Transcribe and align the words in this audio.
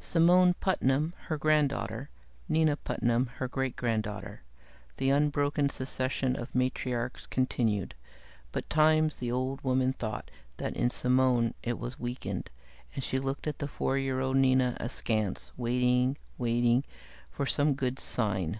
Simone 0.00 0.52
Putnam, 0.54 1.14
her 1.28 1.38
granddaughter; 1.38 2.10
Nina 2.48 2.74
Putnam, 2.76 3.26
her 3.36 3.46
great 3.46 3.76
granddaughter; 3.76 4.42
the 4.96 5.10
unbroken 5.10 5.68
succession 5.68 6.34
of 6.34 6.52
matriarchs 6.52 7.24
continued, 7.30 7.94
but 8.50 8.68
times 8.68 9.14
the 9.14 9.30
old 9.30 9.60
woman 9.62 9.92
thought 9.92 10.28
that 10.56 10.74
in 10.76 10.90
Simone 10.90 11.54
it 11.62 11.78
was 11.78 12.00
weakened, 12.00 12.50
and 12.96 13.04
she 13.04 13.20
looked 13.20 13.46
at 13.46 13.60
the 13.60 13.68
four 13.68 13.96
year 13.96 14.18
old 14.18 14.38
Nina 14.38 14.76
askance, 14.80 15.52
waiting, 15.56 16.16
waiting, 16.36 16.82
for 17.30 17.46
some 17.46 17.74
good 17.74 18.00
sign. 18.00 18.58